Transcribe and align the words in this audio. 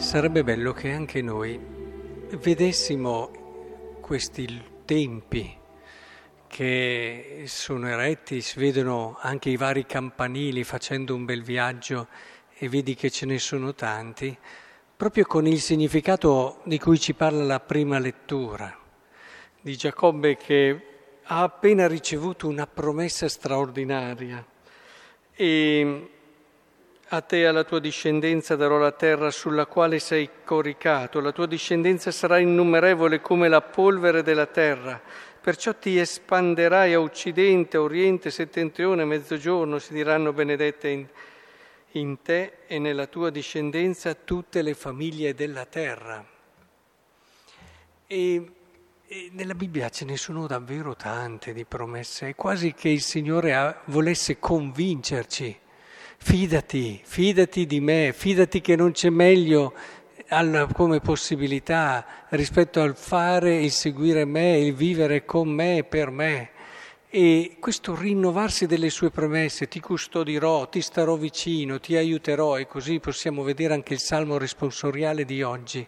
Sarebbe 0.00 0.42
bello 0.42 0.72
che 0.72 0.90
anche 0.90 1.20
noi 1.20 1.60
vedessimo 2.30 3.98
questi 4.00 4.60
tempi 4.86 5.54
che 6.48 7.42
sono 7.44 7.86
eretti, 7.86 8.40
si 8.40 8.58
vedono 8.58 9.18
anche 9.20 9.50
i 9.50 9.58
vari 9.58 9.84
campanili 9.84 10.64
facendo 10.64 11.14
un 11.14 11.26
bel 11.26 11.42
viaggio 11.42 12.08
e 12.54 12.68
vedi 12.70 12.94
che 12.94 13.10
ce 13.10 13.26
ne 13.26 13.38
sono 13.38 13.74
tanti, 13.74 14.36
proprio 14.96 15.26
con 15.26 15.46
il 15.46 15.60
significato 15.60 16.62
di 16.64 16.78
cui 16.78 16.98
ci 16.98 17.12
parla 17.12 17.44
la 17.44 17.60
prima 17.60 17.98
lettura 17.98 18.74
di 19.60 19.76
Giacobbe 19.76 20.38
che 20.38 20.86
ha 21.22 21.42
appena 21.42 21.86
ricevuto 21.86 22.48
una 22.48 22.66
promessa 22.66 23.28
straordinaria. 23.28 24.44
E 25.34 26.10
a 27.12 27.22
te 27.22 27.40
e 27.40 27.44
alla 27.46 27.64
tua 27.64 27.80
discendenza 27.80 28.54
darò 28.54 28.78
la 28.78 28.92
terra 28.92 29.32
sulla 29.32 29.66
quale 29.66 29.98
sei 29.98 30.30
coricato, 30.44 31.18
la 31.20 31.32
tua 31.32 31.46
discendenza 31.46 32.12
sarà 32.12 32.38
innumerevole 32.38 33.20
come 33.20 33.48
la 33.48 33.60
polvere 33.60 34.22
della 34.22 34.46
terra, 34.46 35.00
perciò 35.40 35.74
ti 35.74 35.98
espanderai 35.98 36.94
a 36.94 37.00
occidente, 37.00 37.76
a 37.76 37.82
oriente, 37.82 38.30
settentrione, 38.30 39.04
mezzogiorno, 39.04 39.80
si 39.80 39.92
diranno 39.92 40.32
benedette 40.32 40.88
in, 40.88 41.06
in 41.92 42.22
te 42.22 42.58
e 42.68 42.78
nella 42.78 43.08
tua 43.08 43.30
discendenza 43.30 44.14
tutte 44.14 44.62
le 44.62 44.74
famiglie 44.74 45.34
della 45.34 45.64
terra. 45.64 46.24
E, 48.06 48.50
e 49.08 49.28
nella 49.32 49.54
Bibbia 49.54 49.88
ce 49.88 50.04
ne 50.04 50.16
sono 50.16 50.46
davvero 50.46 50.94
tante 50.94 51.52
di 51.52 51.64
promesse, 51.64 52.28
è 52.28 52.34
quasi 52.36 52.72
che 52.72 52.88
il 52.88 53.02
Signore 53.02 53.78
volesse 53.86 54.38
convincerci 54.38 55.58
fidati, 56.22 57.00
fidati 57.02 57.66
di 57.66 57.80
me, 57.80 58.12
fidati 58.14 58.60
che 58.60 58.76
non 58.76 58.92
c'è 58.92 59.10
meglio 59.10 59.72
come 60.72 61.00
possibilità 61.00 62.06
rispetto 62.28 62.80
al 62.80 62.94
fare, 62.94 63.60
il 63.60 63.72
seguire 63.72 64.24
me, 64.24 64.58
il 64.58 64.74
vivere 64.74 65.24
con 65.24 65.48
me 65.48 65.78
e 65.78 65.84
per 65.84 66.10
me. 66.10 66.50
E 67.08 67.56
questo 67.58 67.96
rinnovarsi 67.96 68.66
delle 68.66 68.90
sue 68.90 69.10
promesse, 69.10 69.66
ti 69.66 69.80
custodirò, 69.80 70.68
ti 70.68 70.80
starò 70.80 71.16
vicino, 71.16 71.80
ti 71.80 71.96
aiuterò 71.96 72.58
e 72.58 72.68
così 72.68 73.00
possiamo 73.00 73.42
vedere 73.42 73.74
anche 73.74 73.94
il 73.94 73.98
salmo 73.98 74.38
responsoriale 74.38 75.24
di 75.24 75.42
oggi. 75.42 75.84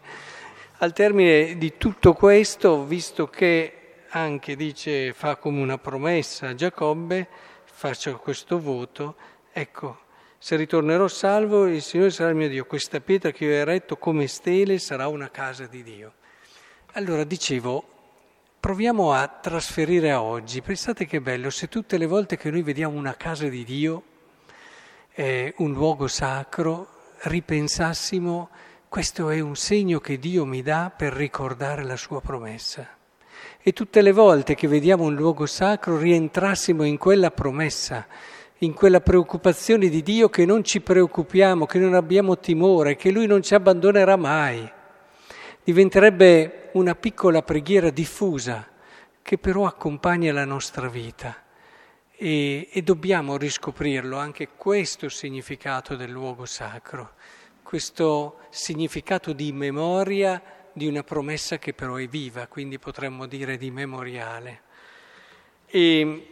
Al 0.78 0.92
termine 0.92 1.56
di 1.56 1.74
tutto 1.78 2.12
questo, 2.14 2.84
visto 2.84 3.28
che 3.28 3.74
anche 4.08 4.56
dice 4.56 5.12
fa 5.12 5.36
come 5.36 5.60
una 5.60 5.78
promessa 5.78 6.56
Giacobbe, 6.56 7.28
faccio 7.62 8.16
questo 8.16 8.58
voto, 8.58 9.14
ecco, 9.52 9.98
se 10.44 10.56
ritornerò 10.56 11.06
salvo, 11.06 11.68
il 11.68 11.80
Signore 11.80 12.10
sarà 12.10 12.30
il 12.30 12.34
mio 12.34 12.48
Dio. 12.48 12.64
Questa 12.64 12.98
pietra 12.98 13.30
che 13.30 13.44
io 13.44 13.52
ho 13.52 13.54
eretto 13.54 13.96
come 13.96 14.26
stele 14.26 14.80
sarà 14.80 15.06
una 15.06 15.30
casa 15.30 15.66
di 15.66 15.84
Dio. 15.84 16.14
Allora 16.94 17.22
dicevo, 17.22 17.84
proviamo 18.58 19.12
a 19.12 19.28
trasferire 19.28 20.10
a 20.10 20.20
oggi. 20.20 20.60
Pensate 20.60 21.06
che 21.06 21.20
bello 21.20 21.48
se 21.48 21.68
tutte 21.68 21.96
le 21.96 22.06
volte 22.06 22.36
che 22.36 22.50
noi 22.50 22.62
vediamo 22.62 22.98
una 22.98 23.14
casa 23.14 23.46
di 23.46 23.62
Dio, 23.62 24.02
eh, 25.12 25.54
un 25.58 25.70
luogo 25.74 26.08
sacro, 26.08 26.88
ripensassimo, 27.18 28.50
questo 28.88 29.30
è 29.30 29.38
un 29.38 29.54
segno 29.54 30.00
che 30.00 30.18
Dio 30.18 30.44
mi 30.44 30.60
dà 30.60 30.92
per 30.94 31.12
ricordare 31.12 31.84
la 31.84 31.96
sua 31.96 32.20
promessa. 32.20 32.84
E 33.60 33.72
tutte 33.72 34.02
le 34.02 34.10
volte 34.10 34.56
che 34.56 34.66
vediamo 34.66 35.04
un 35.04 35.14
luogo 35.14 35.46
sacro 35.46 35.98
rientrassimo 35.98 36.82
in 36.82 36.98
quella 36.98 37.30
promessa 37.30 38.08
in 38.62 38.74
quella 38.74 39.00
preoccupazione 39.00 39.88
di 39.88 40.02
Dio 40.02 40.28
che 40.28 40.44
non 40.44 40.62
ci 40.62 40.80
preoccupiamo, 40.80 41.66
che 41.66 41.78
non 41.80 41.94
abbiamo 41.94 42.38
timore, 42.38 42.94
che 42.94 43.10
Lui 43.10 43.26
non 43.26 43.42
ci 43.42 43.54
abbandonerà 43.54 44.16
mai. 44.16 44.70
Diventerebbe 45.64 46.70
una 46.72 46.94
piccola 46.94 47.42
preghiera 47.42 47.90
diffusa 47.90 48.68
che 49.20 49.38
però 49.38 49.66
accompagna 49.66 50.32
la 50.32 50.44
nostra 50.44 50.88
vita 50.88 51.42
e, 52.16 52.68
e 52.70 52.82
dobbiamo 52.82 53.36
riscoprirlo 53.36 54.16
anche 54.16 54.50
questo 54.56 55.08
significato 55.08 55.96
del 55.96 56.10
luogo 56.10 56.44
sacro, 56.44 57.14
questo 57.64 58.38
significato 58.50 59.32
di 59.32 59.50
memoria 59.52 60.40
di 60.72 60.86
una 60.86 61.02
promessa 61.02 61.58
che 61.58 61.74
però 61.74 61.96
è 61.96 62.06
viva, 62.06 62.46
quindi 62.46 62.78
potremmo 62.78 63.26
dire 63.26 63.56
di 63.56 63.72
memoriale. 63.72 64.60
E 65.66 66.31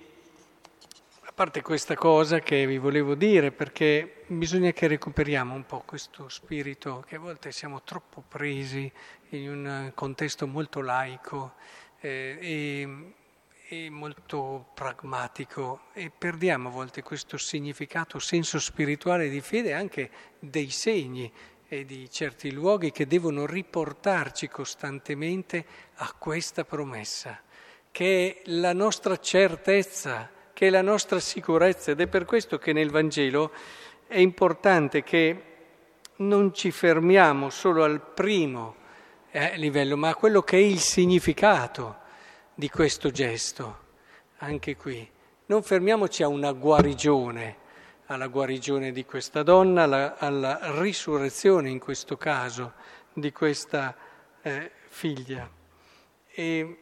parte 1.41 1.63
questa 1.63 1.95
cosa 1.95 2.41
che 2.41 2.67
vi 2.67 2.77
volevo 2.77 3.15
dire, 3.15 3.51
perché 3.51 4.25
bisogna 4.27 4.73
che 4.73 4.87
recuperiamo 4.87 5.55
un 5.55 5.65
po' 5.65 5.83
questo 5.87 6.29
spirito 6.29 7.03
che 7.09 7.17
a 7.17 7.19
volte 7.19 7.51
siamo 7.51 7.81
troppo 7.83 8.23
presi 8.29 8.93
in 9.31 9.49
un 9.49 9.93
contesto 9.95 10.47
molto 10.47 10.83
laico 10.83 11.55
eh, 12.01 12.37
e, 12.39 13.15
e, 13.69 13.89
molto 13.89 14.67
pragmatico 14.75 15.85
e 15.95 16.11
perdiamo 16.11 16.69
a 16.69 16.73
volte 16.73 17.03
questo 17.03 17.39
significato, 17.39 18.19
senso 18.19 18.59
spirituale 18.59 19.31
di 19.31 19.41
fede 19.41 19.73
anche 19.73 20.11
dei 20.39 20.69
segni 20.69 21.33
e 21.69 21.87
di 21.87 22.11
certi 22.11 22.53
luoghi 22.53 22.93
che 22.93 23.07
devono 23.07 23.47
riportarci 23.47 24.47
costantemente 24.49 25.65
a 25.95 26.13
questa 26.19 26.67
promessa, 26.67 27.41
che 27.91 28.43
è 28.43 28.51
la 28.51 28.75
nostra 28.75 29.17
certezza 29.17 30.37
che 30.61 30.67
è 30.67 30.71
la 30.71 30.83
nostra 30.83 31.19
sicurezza 31.21 31.93
ed 31.93 32.03
è 32.03 32.07
per 32.07 32.27
questo 32.27 32.59
che 32.59 32.75
nel 32.75 32.91
Vangelo 32.91 33.51
è 34.07 34.19
importante 34.19 35.03
che 35.03 35.45
non 36.17 36.53
ci 36.53 36.71
fermiamo 36.71 37.49
solo 37.49 37.83
al 37.83 37.99
primo 38.03 38.75
eh, 39.31 39.57
livello, 39.57 39.97
ma 39.97 40.11
a 40.11 40.15
quello 40.15 40.43
che 40.43 40.59
è 40.59 40.61
il 40.61 40.79
significato 40.79 41.97
di 42.55 42.69
questo 42.69 43.11
gesto, 43.11 43.79
anche 44.41 44.77
qui. 44.77 45.11
Non 45.47 45.63
fermiamoci 45.63 46.23
a 46.23 46.29
una 46.29 46.53
guarigione, 46.53 47.57
alla 48.09 48.27
guarigione 48.27 48.93
di 48.93 49.07
questa 49.07 49.43
donna, 49.43 49.85
alla, 49.85 50.19
alla 50.19 50.59
risurrezione 50.79 51.71
in 51.71 51.79
questo 51.79 52.19
caso 52.19 52.75
di 53.15 53.33
questa 53.33 53.97
eh, 54.43 54.71
figlia. 54.89 55.51
E 56.29 56.79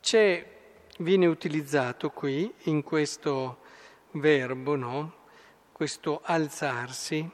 c'è 0.00 0.60
viene 0.98 1.26
utilizzato 1.26 2.10
qui 2.10 2.52
in 2.64 2.82
questo 2.82 3.58
verbo, 4.12 4.76
no? 4.76 5.20
questo 5.72 6.20
alzarsi, 6.22 7.28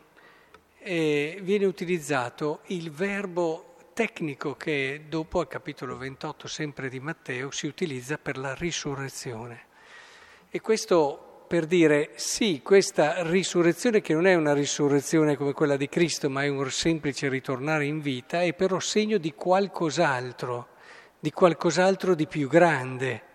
eh, 0.79 1.39
viene 1.43 1.67
utilizzato 1.67 2.61
il 2.67 2.91
verbo 2.91 3.77
tecnico 3.93 4.55
che 4.55 5.07
dopo 5.09 5.41
al 5.41 5.49
capitolo 5.49 5.97
28 5.97 6.47
sempre 6.47 6.89
di 6.89 7.01
Matteo 7.01 7.51
si 7.51 7.67
utilizza 7.67 8.17
per 8.17 8.39
la 8.39 8.55
risurrezione. 8.55 9.67
E 10.49 10.61
questo 10.61 11.45
per 11.49 11.67
dire 11.67 12.13
sì, 12.15 12.61
questa 12.63 13.29
risurrezione 13.29 14.01
che 14.01 14.15
non 14.15 14.27
è 14.27 14.35
una 14.35 14.53
risurrezione 14.53 15.37
come 15.37 15.53
quella 15.53 15.77
di 15.77 15.89
Cristo, 15.89 16.31
ma 16.31 16.45
è 16.45 16.49
un 16.49 16.71
semplice 16.71 17.29
ritornare 17.29 17.87
in 17.87 18.01
vita, 18.01 18.43
è 18.43 18.55
però 18.55 18.79
segno 18.79 19.19
di 19.19 19.33
qualcos'altro, 19.35 20.69
di 21.19 21.33
qualcos'altro 21.33 22.15
di 22.15 22.27
più 22.27 22.49
grande 22.49 23.28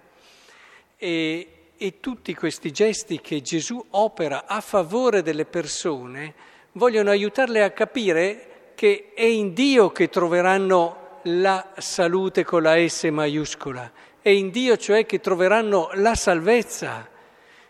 e, 1.03 1.47
e 1.75 1.99
tutti 1.99 2.33
questi 2.33 2.71
gesti 2.71 3.19
che 3.19 3.41
Gesù 3.41 3.83
opera 3.89 4.45
a 4.45 4.61
favore 4.61 5.21
delle 5.21 5.43
persone 5.43 6.33
vogliono 6.73 7.09
aiutarle 7.09 7.61
a 7.61 7.71
capire 7.71 8.71
che 8.73 9.11
è 9.13 9.25
in 9.25 9.53
Dio 9.53 9.91
che 9.91 10.07
troveranno 10.07 11.19
la 11.23 11.73
salute 11.77 12.45
con 12.45 12.61
la 12.61 12.87
S 12.87 13.03
maiuscola, 13.03 13.91
è 14.21 14.29
in 14.29 14.49
Dio 14.49 14.77
cioè 14.77 15.05
che 15.05 15.19
troveranno 15.19 15.89
la 15.95 16.15
salvezza. 16.15 17.09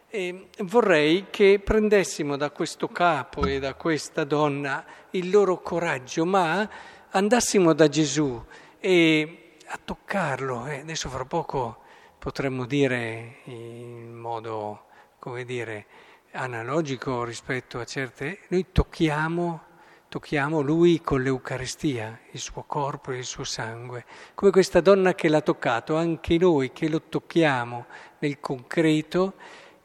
E 0.08 0.50
vorrei 0.60 1.26
che 1.32 1.60
prendessimo 1.64 2.38
da 2.38 2.52
questo 2.52 2.88
capo 2.88 3.48
e 3.48 3.58
da 3.58 3.74
questa 3.74 4.24
donna 4.26 4.86
il 5.10 5.32
loro 5.32 5.60
coraggio, 5.60 6.24
ma 6.24 6.70
andassimo 7.10 7.74
da 7.74 7.88
Gesù 7.90 8.40
e 8.80 9.56
a 9.66 9.80
toccarlo. 9.84 10.68
Eh, 10.68 10.82
adesso 10.82 11.10
fra 11.10 11.26
poco 11.26 11.83
potremmo 12.24 12.66
dire 12.66 13.40
in 13.48 14.14
modo, 14.14 14.86
come 15.20 15.44
dire, 15.44 15.86
analogico 16.32 17.26
rispetto 17.26 17.80
a 17.80 17.84
certe... 17.84 18.40
Noi 18.48 18.68
tocchiamo, 18.72 19.62
tocchiamo 20.08 20.62
Lui 20.62 21.02
con 21.02 21.22
l'Eucaristia, 21.22 22.18
il 22.32 22.40
suo 22.40 22.64
corpo 22.66 23.12
e 23.12 23.18
il 23.18 23.26
suo 23.26 23.44
sangue, 23.44 24.06
come 24.36 24.52
questa 24.52 24.80
donna 24.80 25.14
che 25.16 25.28
l'ha 25.28 25.42
toccato, 25.42 25.98
anche 25.98 26.38
noi 26.38 26.72
che 26.72 26.88
lo 26.88 27.02
tocchiamo 27.02 27.88
nel 28.20 28.40
concreto 28.40 29.34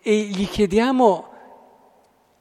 e 0.01 0.17
gli 0.17 0.47
chiediamo, 0.47 1.33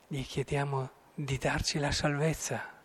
gli 0.09 0.21
chiediamo 0.21 0.89
di 1.15 1.39
darci 1.39 1.79
la 1.79 1.91
salvezza 1.91 2.75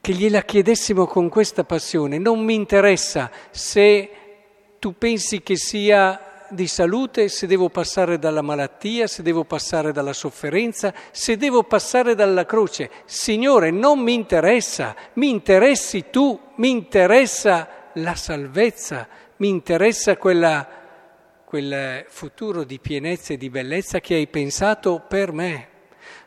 che 0.00 0.14
gliela 0.14 0.40
chiedessimo 0.40 1.04
con 1.04 1.28
questa 1.28 1.64
passione. 1.64 2.16
Non 2.16 2.42
mi 2.42 2.54
interessa 2.54 3.30
se 3.50 4.19
tu 4.80 4.96
pensi 4.96 5.42
che 5.42 5.56
sia 5.56 6.46
di 6.48 6.66
salute, 6.66 7.28
se 7.28 7.46
devo 7.46 7.68
passare 7.68 8.18
dalla 8.18 8.42
malattia, 8.42 9.06
se 9.06 9.22
devo 9.22 9.44
passare 9.44 9.92
dalla 9.92 10.14
sofferenza, 10.14 10.92
se 11.12 11.36
devo 11.36 11.62
passare 11.62 12.14
dalla 12.14 12.46
croce. 12.46 12.90
Signore, 13.04 13.70
non 13.70 14.00
mi 14.00 14.14
interessa, 14.14 14.96
mi 15.14 15.28
interessi 15.28 16.06
tu, 16.10 16.38
mi 16.56 16.70
interessa 16.70 17.90
la 17.94 18.14
salvezza, 18.14 19.06
mi 19.36 19.48
interessa 19.48 20.16
quella, 20.16 20.66
quel 21.44 22.04
futuro 22.08 22.64
di 22.64 22.80
pienezza 22.80 23.34
e 23.34 23.36
di 23.36 23.50
bellezza 23.50 24.00
che 24.00 24.14
hai 24.14 24.26
pensato 24.26 25.04
per 25.06 25.32
me. 25.32 25.68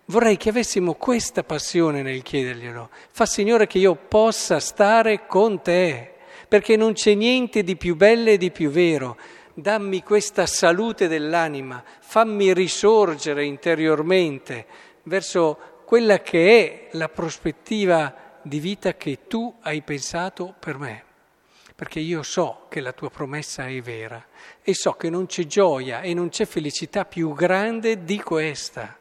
Vorrei 0.06 0.38
che 0.38 0.50
avessimo 0.50 0.94
questa 0.94 1.44
passione 1.44 2.04
nel 2.04 2.22
chiederglielo. 2.22 2.90
Fa 3.10 3.26
Signore 3.26 3.68
che 3.68 3.80
io 3.80 3.96
possa 3.96 4.60
stare 4.60 5.26
con 5.26 5.62
te 5.62 6.13
perché 6.54 6.76
non 6.76 6.94
c'è 6.94 7.16
niente 7.16 7.64
di 7.64 7.76
più 7.76 7.96
bello 7.96 8.30
e 8.30 8.38
di 8.38 8.52
più 8.52 8.70
vero. 8.70 9.18
Dammi 9.56 10.04
questa 10.04 10.46
salute 10.46 11.08
dell'anima, 11.08 11.84
fammi 12.00 12.54
risorgere 12.54 13.44
interiormente 13.44 14.68
verso 15.06 15.82
quella 15.84 16.22
che 16.22 16.90
è 16.92 16.96
la 16.96 17.10
prospettiva 17.10 18.38
di 18.44 18.60
vita 18.60 18.94
che 18.94 19.22
tu 19.28 19.52
hai 19.62 19.82
pensato 19.82 20.54
per 20.60 20.78
me. 20.78 21.04
Perché 21.74 22.00
io 22.00 22.22
so 22.22 22.68
che 22.70 22.82
la 22.82 22.94
tua 22.94 23.10
promessa 23.10 23.66
è 23.66 23.82
vera 23.82 24.24
e 24.62 24.76
so 24.76 24.92
che 24.92 25.10
non 25.10 25.26
c'è 25.26 25.48
gioia 25.48 26.02
e 26.02 26.14
non 26.14 26.30
c'è 26.30 26.46
felicità 26.46 27.04
più 27.04 27.34
grande 27.34 28.04
di 28.04 28.22
questa. 28.22 28.96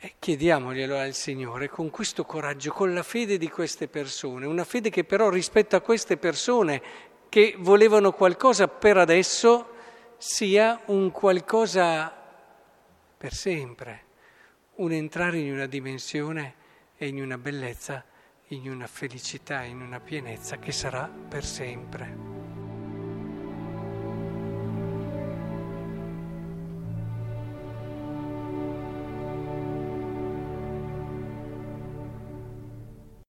E 0.00 0.14
chiediamoglielo 0.20 0.96
al 0.96 1.12
Signore 1.12 1.68
con 1.68 1.90
questo 1.90 2.24
coraggio, 2.24 2.70
con 2.70 2.94
la 2.94 3.02
fede 3.02 3.36
di 3.36 3.48
queste 3.48 3.88
persone, 3.88 4.46
una 4.46 4.62
fede 4.62 4.90
che 4.90 5.02
però 5.02 5.28
rispetto 5.28 5.74
a 5.74 5.80
queste 5.80 6.16
persone 6.16 6.80
che 7.28 7.56
volevano 7.58 8.12
qualcosa 8.12 8.68
per 8.68 8.96
adesso 8.96 9.74
sia 10.16 10.80
un 10.86 11.10
qualcosa 11.10 12.14
per 13.16 13.32
sempre, 13.32 14.04
un 14.76 14.92
entrare 14.92 15.38
in 15.38 15.52
una 15.52 15.66
dimensione 15.66 16.54
e 16.96 17.08
in 17.08 17.20
una 17.20 17.36
bellezza, 17.36 18.04
in 18.48 18.70
una 18.70 18.86
felicità, 18.86 19.62
in 19.62 19.80
una 19.80 19.98
pienezza 19.98 20.58
che 20.58 20.70
sarà 20.70 21.10
per 21.28 21.44
sempre. 21.44 22.27